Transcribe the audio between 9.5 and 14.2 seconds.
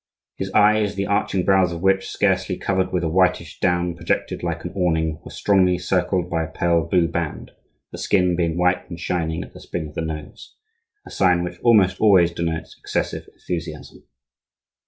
the spring of the nose,—a sign which almost always denotes excessive enthusiasm.